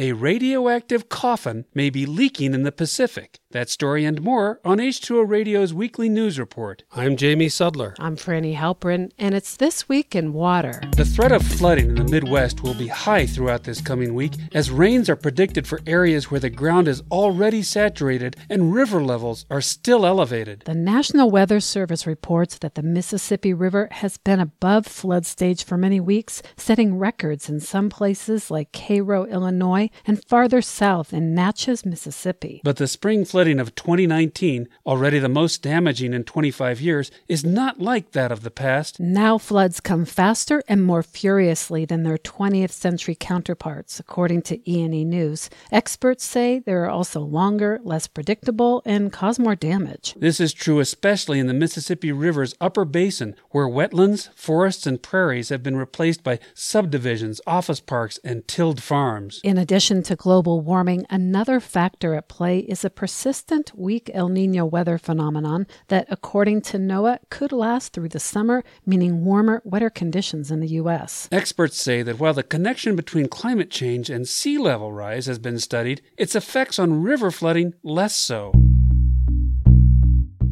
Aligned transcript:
A 0.00 0.12
radioactive 0.12 1.10
coffin 1.10 1.66
may 1.74 1.90
be 1.90 2.06
leaking 2.06 2.54
in 2.54 2.62
the 2.62 2.72
Pacific. 2.72 3.38
That 3.52 3.68
story 3.68 4.04
and 4.04 4.22
more 4.22 4.60
on 4.64 4.78
H2O 4.78 5.28
Radio's 5.28 5.74
weekly 5.74 6.08
news 6.08 6.38
report. 6.38 6.84
I'm 6.94 7.16
Jamie 7.16 7.48
Sudler. 7.48 7.96
I'm 7.98 8.16
Frani 8.16 8.54
Halperin, 8.54 9.10
and 9.18 9.34
it's 9.34 9.56
This 9.56 9.88
Week 9.88 10.14
in 10.14 10.32
Water. 10.32 10.80
The 10.94 11.04
threat 11.04 11.32
of 11.32 11.42
flooding 11.42 11.88
in 11.88 11.94
the 11.96 12.04
Midwest 12.04 12.62
will 12.62 12.74
be 12.74 12.86
high 12.86 13.26
throughout 13.26 13.64
this 13.64 13.80
coming 13.80 14.14
week 14.14 14.34
as 14.52 14.70
rains 14.70 15.10
are 15.10 15.16
predicted 15.16 15.66
for 15.66 15.80
areas 15.84 16.30
where 16.30 16.38
the 16.38 16.48
ground 16.48 16.86
is 16.86 17.02
already 17.10 17.60
saturated 17.64 18.36
and 18.48 18.72
river 18.72 19.02
levels 19.02 19.46
are 19.50 19.60
still 19.60 20.06
elevated. 20.06 20.62
The 20.64 20.74
National 20.74 21.28
Weather 21.28 21.58
Service 21.58 22.06
reports 22.06 22.56
that 22.58 22.76
the 22.76 22.84
Mississippi 22.84 23.52
River 23.52 23.88
has 23.90 24.16
been 24.16 24.38
above 24.38 24.86
flood 24.86 25.26
stage 25.26 25.64
for 25.64 25.76
many 25.76 25.98
weeks, 25.98 26.40
setting 26.56 27.00
records 27.00 27.48
in 27.48 27.58
some 27.58 27.90
places 27.90 28.48
like 28.48 28.70
Cairo, 28.70 29.24
Illinois, 29.24 29.90
and 30.06 30.24
farther 30.24 30.62
south 30.62 31.12
in 31.12 31.34
Natchez, 31.34 31.84
Mississippi. 31.84 32.60
But 32.62 32.76
the 32.76 32.86
spring 32.86 33.24
flood 33.24 33.39
flooding 33.40 33.58
of 33.58 33.74
2019, 33.74 34.68
already 34.84 35.18
the 35.18 35.26
most 35.26 35.62
damaging 35.62 36.12
in 36.12 36.22
25 36.24 36.78
years, 36.78 37.10
is 37.26 37.42
not 37.42 37.80
like 37.80 38.12
that 38.12 38.30
of 38.30 38.42
the 38.42 38.50
past. 38.50 39.00
Now 39.00 39.38
floods 39.38 39.80
come 39.80 40.04
faster 40.04 40.62
and 40.68 40.82
more 40.82 41.02
furiously 41.02 41.86
than 41.86 42.02
their 42.02 42.18
20th 42.18 42.70
century 42.70 43.16
counterparts, 43.18 43.98
according 43.98 44.42
to 44.42 44.70
E&E 44.70 45.06
News. 45.06 45.48
Experts 45.72 46.22
say 46.22 46.58
they 46.58 46.74
are 46.74 46.90
also 46.90 47.20
longer, 47.20 47.80
less 47.82 48.06
predictable, 48.06 48.82
and 48.84 49.10
cause 49.10 49.38
more 49.38 49.56
damage. 49.56 50.14
This 50.18 50.38
is 50.38 50.52
true 50.52 50.78
especially 50.78 51.38
in 51.38 51.46
the 51.46 51.54
Mississippi 51.54 52.12
River's 52.12 52.54
upper 52.60 52.84
basin, 52.84 53.34
where 53.52 53.66
wetlands, 53.66 54.28
forests, 54.34 54.86
and 54.86 55.02
prairies 55.02 55.48
have 55.48 55.62
been 55.62 55.76
replaced 55.76 56.22
by 56.22 56.40
subdivisions, 56.52 57.40
office 57.46 57.80
parks, 57.80 58.18
and 58.22 58.46
tilled 58.46 58.82
farms. 58.82 59.40
In 59.42 59.56
addition 59.56 60.02
to 60.02 60.14
global 60.14 60.60
warming, 60.60 61.06
another 61.08 61.58
factor 61.58 62.14
at 62.14 62.28
play 62.28 62.58
is 62.58 62.84
a 62.84 62.90
persistent 62.90 63.29
persistent 63.30 63.70
weak 63.78 64.10
El 64.12 64.28
Nino 64.28 64.64
weather 64.64 64.98
phenomenon 64.98 65.64
that, 65.86 66.04
according 66.10 66.60
to 66.60 66.78
NOAA, 66.78 67.20
could 67.30 67.52
last 67.52 67.92
through 67.92 68.08
the 68.08 68.18
summer, 68.18 68.64
meaning 68.84 69.24
warmer, 69.24 69.62
wetter 69.64 69.88
conditions 69.88 70.50
in 70.50 70.58
the 70.58 70.66
U.S. 70.82 71.28
Experts 71.30 71.80
say 71.80 72.02
that 72.02 72.18
while 72.18 72.34
the 72.34 72.42
connection 72.42 72.96
between 72.96 73.28
climate 73.28 73.70
change 73.70 74.10
and 74.10 74.26
sea 74.26 74.58
level 74.58 74.92
rise 74.92 75.26
has 75.26 75.38
been 75.38 75.60
studied, 75.60 76.02
its 76.16 76.34
effects 76.34 76.80
on 76.80 77.04
river 77.04 77.30
flooding 77.30 77.72
less 77.84 78.16
so. 78.16 78.50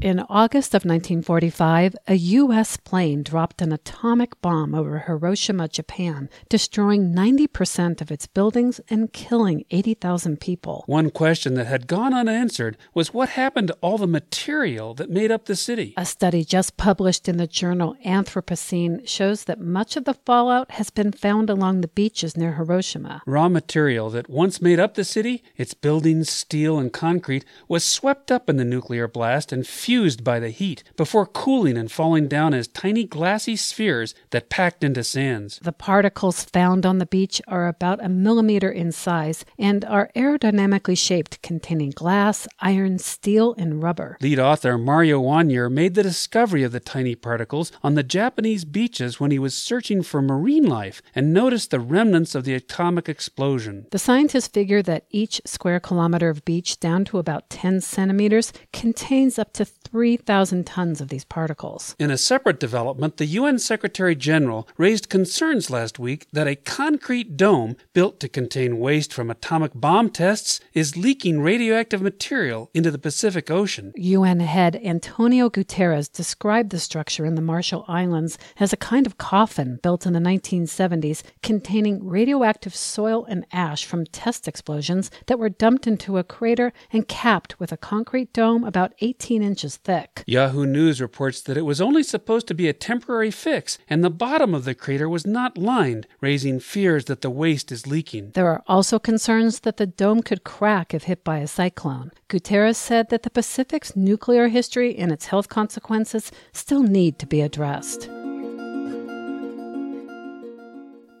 In 0.00 0.20
August 0.28 0.74
of 0.74 0.84
1945, 0.84 1.96
a 2.06 2.14
U.S. 2.14 2.76
plane 2.76 3.24
dropped 3.24 3.60
an 3.60 3.72
atomic 3.72 4.40
bomb 4.40 4.72
over 4.72 5.00
Hiroshima, 5.00 5.66
Japan, 5.66 6.28
destroying 6.48 7.12
90% 7.12 8.00
of 8.00 8.12
its 8.12 8.28
buildings 8.28 8.80
and 8.88 9.12
killing 9.12 9.64
80,000 9.72 10.40
people. 10.40 10.84
One 10.86 11.10
question 11.10 11.54
that 11.54 11.66
had 11.66 11.88
gone 11.88 12.14
unanswered 12.14 12.76
was 12.94 13.12
what 13.12 13.30
happened 13.30 13.68
to 13.68 13.78
all 13.80 13.98
the 13.98 14.06
material 14.06 14.94
that 14.94 15.10
made 15.10 15.32
up 15.32 15.46
the 15.46 15.56
city? 15.56 15.94
A 15.96 16.06
study 16.06 16.44
just 16.44 16.76
published 16.76 17.28
in 17.28 17.36
the 17.36 17.48
journal 17.48 17.96
Anthropocene 18.06 19.06
shows 19.08 19.44
that 19.44 19.60
much 19.60 19.96
of 19.96 20.04
the 20.04 20.14
fallout 20.14 20.70
has 20.72 20.90
been 20.90 21.10
found 21.10 21.50
along 21.50 21.80
the 21.80 21.88
beaches 21.88 22.36
near 22.36 22.52
Hiroshima. 22.52 23.22
Raw 23.26 23.48
material 23.48 24.10
that 24.10 24.30
once 24.30 24.62
made 24.62 24.78
up 24.78 24.94
the 24.94 25.02
city, 25.02 25.42
its 25.56 25.74
buildings, 25.74 26.30
steel, 26.30 26.78
and 26.78 26.92
concrete, 26.92 27.44
was 27.66 27.84
swept 27.84 28.30
up 28.30 28.48
in 28.48 28.58
the 28.58 28.64
nuclear 28.64 29.08
blast 29.08 29.50
and 29.50 29.66
fused 29.88 30.22
by 30.22 30.38
the 30.38 30.50
heat 30.50 30.82
before 30.98 31.24
cooling 31.24 31.78
and 31.78 31.90
falling 31.90 32.28
down 32.28 32.52
as 32.52 32.68
tiny 32.68 33.04
glassy 33.04 33.56
spheres 33.56 34.14
that 34.32 34.50
packed 34.50 34.84
into 34.84 35.02
sands. 35.02 35.58
The 35.62 35.72
particles 35.72 36.44
found 36.44 36.84
on 36.84 36.98
the 36.98 37.06
beach 37.06 37.40
are 37.48 37.66
about 37.66 38.04
a 38.04 38.08
millimeter 38.10 38.70
in 38.70 38.92
size 38.92 39.46
and 39.58 39.86
are 39.86 40.10
aerodynamically 40.14 40.98
shaped, 40.98 41.40
containing 41.40 41.92
glass, 41.92 42.46
iron, 42.60 42.98
steel, 42.98 43.54
and 43.56 43.82
rubber. 43.82 44.18
Lead 44.20 44.38
author 44.38 44.76
Mario 44.76 45.22
Wannier 45.22 45.72
made 45.72 45.94
the 45.94 46.02
discovery 46.02 46.62
of 46.62 46.72
the 46.72 46.80
tiny 46.80 47.14
particles 47.14 47.72
on 47.82 47.94
the 47.94 48.02
Japanese 48.02 48.66
beaches 48.66 49.18
when 49.18 49.30
he 49.30 49.38
was 49.38 49.56
searching 49.56 50.02
for 50.02 50.20
marine 50.20 50.66
life 50.66 51.00
and 51.14 51.32
noticed 51.32 51.70
the 51.70 51.80
remnants 51.80 52.34
of 52.34 52.44
the 52.44 52.52
atomic 52.52 53.08
explosion. 53.08 53.86
The 53.90 53.98
scientists 53.98 54.48
figure 54.48 54.82
that 54.82 55.06
each 55.08 55.40
square 55.46 55.80
kilometer 55.80 56.28
of 56.28 56.44
beach 56.44 56.78
down 56.78 57.06
to 57.06 57.16
about 57.16 57.48
10 57.48 57.80
centimeters 57.80 58.52
contains 58.70 59.38
up 59.38 59.54
to 59.54 59.64
3,000 59.84 60.66
tons 60.66 61.00
of 61.00 61.08
these 61.08 61.24
particles. 61.24 61.96
In 61.98 62.10
a 62.10 62.18
separate 62.18 62.60
development, 62.60 63.16
the 63.16 63.26
UN 63.26 63.58
Secretary 63.58 64.14
General 64.14 64.68
raised 64.76 65.08
concerns 65.08 65.70
last 65.70 65.98
week 65.98 66.26
that 66.32 66.46
a 66.46 66.56
concrete 66.56 67.36
dome 67.36 67.76
built 67.94 68.20
to 68.20 68.28
contain 68.28 68.78
waste 68.78 69.12
from 69.12 69.30
atomic 69.30 69.72
bomb 69.74 70.10
tests 70.10 70.60
is 70.74 70.96
leaking 70.96 71.40
radioactive 71.40 72.02
material 72.02 72.70
into 72.74 72.90
the 72.90 72.98
Pacific 72.98 73.50
Ocean. 73.50 73.92
UN 73.96 74.40
head 74.40 74.80
Antonio 74.84 75.48
Guterres 75.48 76.12
described 76.12 76.70
the 76.70 76.78
structure 76.78 77.24
in 77.24 77.34
the 77.34 77.42
Marshall 77.42 77.84
Islands 77.88 78.36
as 78.58 78.72
a 78.72 78.76
kind 78.76 79.06
of 79.06 79.16
coffin 79.18 79.78
built 79.82 80.04
in 80.04 80.12
the 80.12 80.20
1970s 80.20 81.22
containing 81.42 82.06
radioactive 82.06 82.74
soil 82.74 83.24
and 83.24 83.46
ash 83.52 83.84
from 83.84 84.04
test 84.04 84.46
explosions 84.46 85.10
that 85.26 85.38
were 85.38 85.48
dumped 85.48 85.86
into 85.86 86.18
a 86.18 86.24
crater 86.24 86.72
and 86.92 87.08
capped 87.08 87.58
with 87.58 87.72
a 87.72 87.76
concrete 87.76 88.32
dome 88.32 88.64
about 88.64 88.92
18 89.00 89.42
inches 89.42 89.77
thick. 89.84 90.22
Yahoo 90.26 90.66
News 90.66 91.00
reports 91.00 91.40
that 91.42 91.56
it 91.56 91.62
was 91.62 91.80
only 91.80 92.02
supposed 92.02 92.46
to 92.48 92.54
be 92.54 92.68
a 92.68 92.72
temporary 92.72 93.30
fix, 93.30 93.78
and 93.88 94.02
the 94.02 94.10
bottom 94.10 94.54
of 94.54 94.64
the 94.64 94.74
crater 94.74 95.08
was 95.08 95.26
not 95.26 95.56
lined, 95.58 96.06
raising 96.20 96.60
fears 96.60 97.06
that 97.06 97.20
the 97.20 97.30
waste 97.30 97.72
is 97.72 97.86
leaking. 97.86 98.32
There 98.32 98.48
are 98.48 98.62
also 98.66 98.98
concerns 98.98 99.60
that 99.60 99.76
the 99.76 99.86
dome 99.86 100.22
could 100.22 100.44
crack 100.44 100.94
if 100.94 101.04
hit 101.04 101.24
by 101.24 101.38
a 101.38 101.46
cyclone. 101.46 102.10
Guterres 102.28 102.76
said 102.76 103.08
that 103.10 103.22
the 103.22 103.30
Pacific's 103.30 103.96
nuclear 103.96 104.48
history 104.48 104.96
and 104.96 105.10
its 105.12 105.26
health 105.26 105.48
consequences 105.48 106.30
still 106.52 106.82
need 106.82 107.18
to 107.18 107.26
be 107.26 107.40
addressed. 107.40 108.10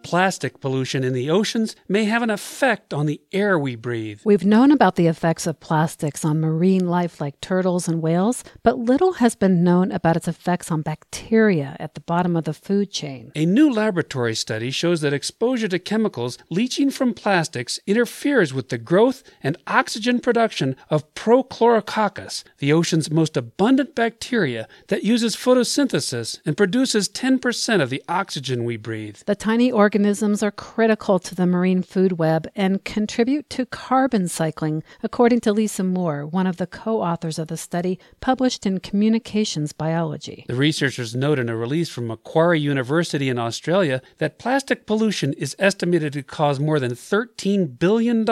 Plastic 0.08 0.58
pollution 0.62 1.04
in 1.04 1.12
the 1.12 1.28
oceans 1.28 1.76
may 1.86 2.04
have 2.04 2.22
an 2.22 2.30
effect 2.30 2.94
on 2.94 3.04
the 3.04 3.20
air 3.30 3.58
we 3.58 3.76
breathe. 3.76 4.18
We've 4.24 4.42
known 4.42 4.72
about 4.72 4.96
the 4.96 5.06
effects 5.06 5.46
of 5.46 5.60
plastics 5.60 6.24
on 6.24 6.40
marine 6.40 6.88
life 6.88 7.20
like 7.20 7.38
turtles 7.42 7.86
and 7.88 8.00
whales, 8.00 8.42
but 8.62 8.78
little 8.78 9.12
has 9.24 9.36
been 9.36 9.62
known 9.62 9.92
about 9.92 10.16
its 10.16 10.26
effects 10.26 10.70
on 10.70 10.80
bacteria 10.80 11.76
at 11.78 11.92
the 11.92 12.00
bottom 12.00 12.36
of 12.36 12.44
the 12.44 12.54
food 12.54 12.90
chain. 12.90 13.32
A 13.34 13.44
new 13.44 13.70
laboratory 13.70 14.34
study 14.34 14.70
shows 14.70 15.02
that 15.02 15.12
exposure 15.12 15.68
to 15.68 15.78
chemicals 15.78 16.38
leaching 16.48 16.88
from 16.90 17.12
plastics 17.12 17.78
interferes 17.86 18.54
with 18.54 18.70
the 18.70 18.78
growth 18.78 19.22
and 19.42 19.58
oxygen 19.66 20.20
production 20.20 20.74
of 20.88 21.12
Prochlorococcus, 21.12 22.44
the 22.60 22.72
ocean's 22.72 23.10
most 23.10 23.36
abundant 23.36 23.94
bacteria 23.94 24.68
that 24.86 25.04
uses 25.04 25.36
photosynthesis 25.36 26.40
and 26.46 26.56
produces 26.56 27.10
10% 27.10 27.82
of 27.82 27.90
the 27.90 28.02
oxygen 28.08 28.64
we 28.64 28.78
breathe. 28.78 29.18
The 29.26 29.36
tiny 29.36 29.70
organism 29.70 29.97
organisms 29.98 30.44
are 30.44 30.52
critical 30.52 31.18
to 31.18 31.34
the 31.34 31.44
marine 31.44 31.82
food 31.82 32.20
web 32.20 32.46
and 32.54 32.84
contribute 32.84 33.50
to 33.50 33.66
carbon 33.66 34.28
cycling, 34.28 34.80
according 35.02 35.40
to 35.40 35.52
Lisa 35.52 35.82
Moore, 35.82 36.24
one 36.24 36.46
of 36.46 36.58
the 36.58 36.68
co 36.68 37.02
authors 37.02 37.36
of 37.36 37.48
the 37.48 37.56
study 37.56 37.98
published 38.20 38.64
in 38.64 38.78
Communications 38.78 39.72
Biology. 39.72 40.44
The 40.46 40.54
researchers 40.54 41.16
note 41.16 41.40
in 41.40 41.48
a 41.48 41.56
release 41.56 41.88
from 41.88 42.06
Macquarie 42.06 42.60
University 42.60 43.28
in 43.28 43.40
Australia 43.40 44.00
that 44.18 44.38
plastic 44.38 44.86
pollution 44.86 45.32
is 45.32 45.56
estimated 45.58 46.12
to 46.12 46.22
cause 46.22 46.60
more 46.60 46.78
than 46.78 46.92
$13 46.92 47.76
billion 47.80 48.24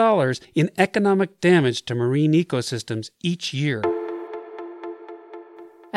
in 0.55 0.71
economic 0.77 1.41
damage 1.41 1.83
to 1.83 1.95
marine 1.95 2.31
ecosystems 2.31 3.09
each 3.21 3.53
year. 3.53 3.81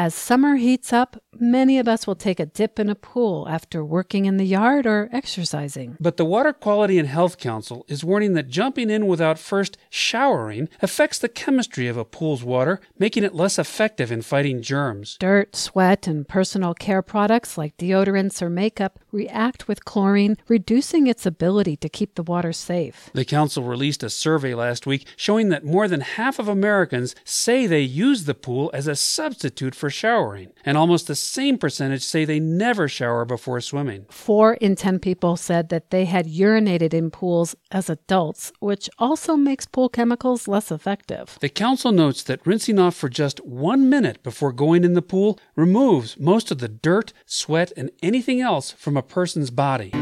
As 0.01 0.15
summer 0.15 0.57
heats 0.57 0.95
up, 0.95 1.23
many 1.39 1.79
of 1.79 1.87
us 1.87 2.07
will 2.07 2.15
take 2.15 2.41
a 2.41 2.47
dip 2.47 2.79
in 2.79 2.89
a 2.89 2.95
pool 2.95 3.47
after 3.51 3.85
working 3.85 4.25
in 4.25 4.39
the 4.39 4.47
yard 4.47 4.87
or 4.87 5.11
exercising. 5.13 5.99
But 6.01 6.17
the 6.17 6.25
Water 6.25 6.55
Quality 6.55 6.99
and 6.99 7.07
Health 7.07 7.37
Council 7.37 7.85
is 7.87 8.03
warning 8.03 8.33
that 8.33 8.49
jumping 8.49 8.89
in 8.89 9.07
without 9.07 9.39
first 9.39 9.77
showering 9.91 10.71
affects 10.81 11.19
the 11.19 11.29
chemistry 11.29 11.87
of 11.87 11.99
a 11.99 12.07
pool's 12.07 12.43
water, 12.43 12.81
making 12.99 13.25
it 13.25 13.35
less 13.35 13.59
effective 13.59 14.11
in 14.11 14.23
fighting 14.23 14.63
germs. 14.63 15.19
Dirt, 15.21 15.55
sweat, 15.55 16.07
and 16.07 16.27
personal 16.27 16.73
care 16.73 17.03
products 17.03 17.59
like 17.59 17.77
deodorants 17.77 18.41
or 18.41 18.49
makeup 18.49 19.01
react 19.13 19.69
with 19.69 19.85
chlorine, 19.85 20.39
reducing 20.49 21.09
its 21.09 21.27
ability 21.27 21.77
to 21.77 21.91
keep 21.91 22.15
the 22.15 22.23
water 22.23 22.55
safe. 22.55 23.11
The 23.13 23.27
council 23.27 23.65
released 23.65 24.03
a 24.03 24.09
survey 24.09 24.55
last 24.55 24.87
week 24.87 25.07
showing 25.15 25.51
that 25.51 25.63
more 25.63 25.89
than 25.89 26.01
half 26.01 26.39
of 26.39 26.49
Americans 26.49 27.15
say 27.23 27.67
they 27.67 27.83
use 27.83 28.25
the 28.25 28.33
pool 28.35 28.71
as 28.73 28.87
a 28.87 28.97
substitute 28.97 29.75
for 29.75 29.90
showering, 29.91 30.53
and 30.65 30.77
almost 30.77 31.07
the 31.07 31.15
same 31.15 31.59
percentage 31.59 32.03
say 32.03 32.25
they 32.25 32.41
never 32.41 32.89
shower 32.89 33.25
before 33.25 33.61
swimming. 33.61 34.07
Four 34.11 34.55
in 34.55 34.77
ten 34.77 34.99
people 34.99 35.37
said 35.37 35.69
that 35.69 35.91
they 35.91 36.05
had 36.05 36.27
urinated 36.27 36.95
in 36.95 37.11
pools 37.11 37.55
as 37.71 37.91
adults, 37.91 38.53
which 38.61 38.89
also 38.99 39.37
makes 39.37 39.67
pool 39.67 39.89
chemicals 39.89 40.49
less 40.49 40.71
effective. 40.71 41.39
The 41.41 41.49
council 41.49 41.93
notes 41.93 42.23
that 42.25 42.47
rinsing 42.47 42.79
off 42.79 42.97
for 42.97 43.09
just 43.09 43.45
one 43.45 43.89
minute 43.89 44.23
before 44.23 44.53
going 44.53 44.85
in 44.85 44.95
the 44.95 45.03
pool 45.03 45.39
removes 45.57 46.19
most 46.19 46.51
of 46.51 46.59
the 46.59 46.69
dirt, 46.69 47.13
sweat, 47.27 47.73
and 47.77 47.91
anything 48.03 48.41
else 48.41 48.73
from 48.73 48.97
a 48.97 49.03
person's 49.03 49.51
body. 49.51 49.93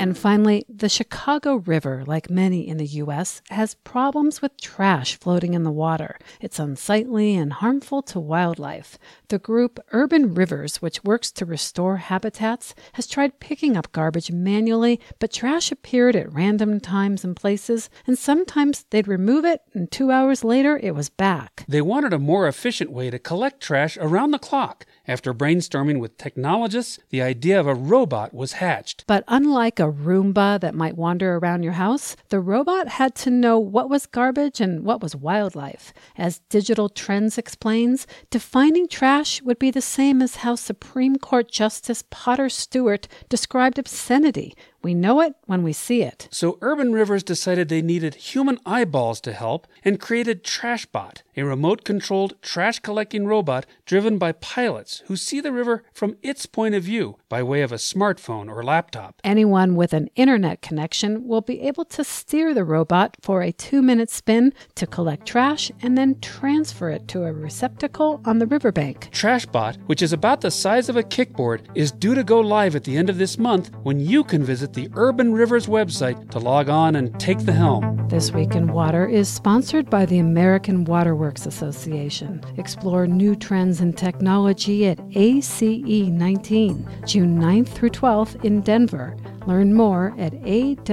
And 0.00 0.16
finally, 0.16 0.64
the 0.66 0.88
Chicago 0.88 1.56
River, 1.56 2.04
like 2.06 2.30
many 2.30 2.66
in 2.66 2.78
the 2.78 2.86
U.S., 2.86 3.42
has 3.50 3.74
problems 3.74 4.40
with 4.40 4.58
trash 4.58 5.18
floating 5.18 5.52
in 5.52 5.62
the 5.62 5.70
water. 5.70 6.18
It's 6.40 6.58
unsightly 6.58 7.36
and 7.36 7.52
harmful 7.52 8.00
to 8.04 8.18
wildlife. 8.18 8.98
The 9.28 9.38
group 9.38 9.78
Urban 9.92 10.32
Rivers, 10.32 10.76
which 10.76 11.04
works 11.04 11.30
to 11.32 11.44
restore 11.44 11.98
habitats, 11.98 12.74
has 12.94 13.06
tried 13.06 13.40
picking 13.40 13.76
up 13.76 13.92
garbage 13.92 14.32
manually, 14.32 15.00
but 15.18 15.32
trash 15.32 15.70
appeared 15.70 16.16
at 16.16 16.32
random 16.32 16.80
times 16.80 17.22
and 17.22 17.36
places, 17.36 17.90
and 18.06 18.18
sometimes 18.18 18.86
they'd 18.88 19.06
remove 19.06 19.44
it, 19.44 19.60
and 19.74 19.90
two 19.90 20.10
hours 20.10 20.42
later 20.42 20.78
it 20.82 20.94
was 20.94 21.10
back. 21.10 21.66
They 21.68 21.82
wanted 21.82 22.14
a 22.14 22.18
more 22.18 22.48
efficient 22.48 22.90
way 22.90 23.10
to 23.10 23.18
collect 23.18 23.60
trash 23.60 23.98
around 24.00 24.30
the 24.30 24.38
clock. 24.38 24.86
After 25.10 25.34
brainstorming 25.34 25.98
with 25.98 26.16
technologists, 26.18 27.00
the 27.08 27.20
idea 27.20 27.58
of 27.58 27.66
a 27.66 27.74
robot 27.74 28.32
was 28.32 28.52
hatched. 28.52 29.02
But 29.08 29.24
unlike 29.26 29.80
a 29.80 29.90
Roomba 29.90 30.60
that 30.60 30.72
might 30.72 30.96
wander 30.96 31.34
around 31.34 31.64
your 31.64 31.72
house, 31.72 32.14
the 32.28 32.38
robot 32.38 32.86
had 32.86 33.16
to 33.16 33.30
know 33.30 33.58
what 33.58 33.90
was 33.90 34.06
garbage 34.06 34.60
and 34.60 34.84
what 34.84 35.02
was 35.02 35.16
wildlife. 35.16 35.92
As 36.16 36.42
Digital 36.48 36.88
Trends 36.88 37.38
explains, 37.38 38.06
defining 38.30 38.86
trash 38.86 39.42
would 39.42 39.58
be 39.58 39.72
the 39.72 39.82
same 39.82 40.22
as 40.22 40.36
how 40.36 40.54
Supreme 40.54 41.16
Court 41.16 41.50
Justice 41.50 42.04
Potter 42.08 42.48
Stewart 42.48 43.08
described 43.28 43.80
obscenity 43.80 44.54
we 44.82 44.94
know 44.94 45.20
it 45.20 45.34
when 45.46 45.62
we 45.62 45.72
see 45.72 46.02
it. 46.02 46.28
So 46.30 46.58
Urban 46.62 46.92
Rivers 46.92 47.22
decided 47.22 47.68
they 47.68 47.82
needed 47.82 48.14
human 48.14 48.58
eyeballs 48.64 49.20
to 49.22 49.32
help 49.32 49.66
and 49.84 50.00
created 50.00 50.42
TrashBot, 50.42 51.22
a 51.36 51.42
remote 51.42 51.84
controlled 51.84 52.40
trash 52.42 52.78
collecting 52.78 53.26
robot 53.26 53.66
driven 53.84 54.16
by 54.16 54.32
pilots 54.32 55.02
who 55.06 55.16
see 55.16 55.40
the 55.40 55.52
river 55.52 55.84
from 55.92 56.16
its 56.22 56.46
point 56.46 56.74
of 56.74 56.82
view 56.82 57.16
by 57.28 57.42
way 57.42 57.62
of 57.62 57.72
a 57.72 57.76
smartphone 57.76 58.48
or 58.48 58.62
laptop. 58.62 59.20
Anyone 59.22 59.74
with 59.76 59.92
an 59.92 60.08
internet 60.16 60.62
connection 60.62 61.26
will 61.26 61.40
be 61.40 61.60
able 61.62 61.84
to 61.86 62.02
steer 62.04 62.54
the 62.54 62.64
robot 62.64 63.16
for 63.20 63.42
a 63.42 63.52
two 63.52 63.82
minute 63.82 64.10
spin 64.10 64.52
to 64.76 64.86
collect 64.86 65.26
trash 65.26 65.70
and 65.82 65.96
then 65.96 66.18
transfer 66.20 66.90
it 66.90 67.06
to 67.08 67.24
a 67.24 67.32
receptacle 67.32 68.20
on 68.24 68.38
the 68.38 68.46
riverbank. 68.46 69.10
TrashBot, 69.12 69.76
which 69.86 70.02
is 70.02 70.12
about 70.12 70.40
the 70.40 70.50
size 70.50 70.88
of 70.88 70.96
a 70.96 71.02
kickboard, 71.02 71.66
is 71.74 71.92
due 71.92 72.14
to 72.14 72.24
go 72.24 72.40
live 72.40 72.74
at 72.74 72.84
the 72.84 72.96
end 72.96 73.10
of 73.10 73.18
this 73.18 73.38
month 73.38 73.70
when 73.82 74.00
you 74.00 74.24
can 74.24 74.42
visit 74.42 74.69
visit 74.70 74.92
the 74.92 74.98
Urban 74.98 75.32
Rivers 75.32 75.66
website 75.66 76.30
to 76.30 76.38
log 76.38 76.68
on 76.68 76.96
and 76.96 77.18
take 77.20 77.40
the 77.40 77.52
helm. 77.52 78.08
This 78.08 78.32
Week 78.32 78.54
in 78.54 78.72
Water 78.72 79.06
is 79.06 79.28
sponsored 79.28 79.88
by 79.88 80.06
the 80.06 80.18
American 80.18 80.84
Waterworks 80.84 81.46
Association. 81.46 82.42
Explore 82.56 83.06
new 83.06 83.36
trends 83.36 83.80
in 83.80 83.92
technology 83.92 84.86
at 84.86 84.98
ACE 85.12 85.62
19, 85.62 86.88
June 87.06 87.38
9th 87.38 87.68
through 87.68 87.90
12th 87.90 88.44
in 88.44 88.60
Denver. 88.62 89.16
Learn 89.46 89.72
more 89.74 90.14
at 90.18 90.32
awwace.org. 90.34 90.90